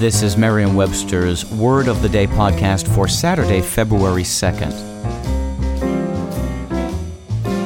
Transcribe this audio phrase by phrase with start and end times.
[0.00, 4.72] This is Merriam Webster's Word of the Day podcast for Saturday, February 2nd.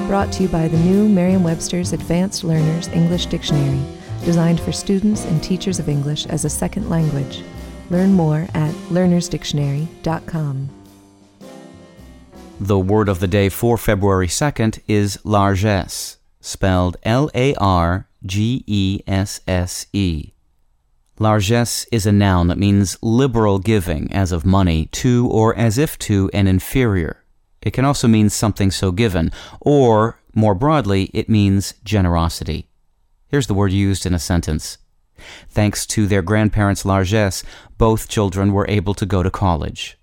[0.08, 3.80] Brought to you by the new Merriam Webster's Advanced Learners English Dictionary,
[4.24, 7.44] designed for students and teachers of English as a second language.
[7.88, 10.68] Learn more at learnersdictionary.com.
[12.58, 18.64] The word of the day for February 2nd is largesse, spelled L A R G
[18.66, 20.33] E S S E.
[21.18, 25.96] Largesse is a noun that means liberal giving, as of money, to or as if
[26.00, 27.24] to an inferior.
[27.62, 29.30] It can also mean something so given,
[29.60, 32.68] or, more broadly, it means generosity.
[33.28, 34.78] Here's the word used in a sentence.
[35.48, 37.44] Thanks to their grandparents' largesse,
[37.78, 39.96] both children were able to go to college.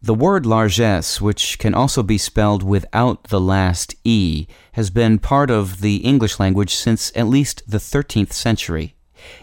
[0.00, 5.50] The word largesse, which can also be spelled without the last E, has been part
[5.50, 8.94] of the English language since at least the 13th century.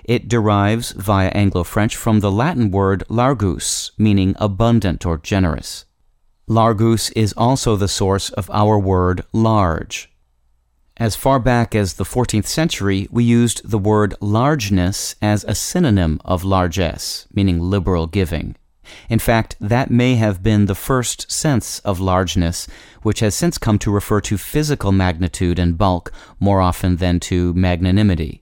[0.04, 5.86] It derives via Anglo French from the Latin word largus, meaning abundant or generous.
[6.48, 10.10] Largus is also the source of our word large.
[10.96, 16.20] As far back as the 14th century, we used the word largeness as a synonym
[16.26, 18.56] of largesse, meaning liberal giving.
[19.10, 22.68] In fact, that may have been the first sense of largeness,
[23.04, 27.54] which has since come to refer to physical magnitude and bulk more often than to
[27.54, 28.42] magnanimity.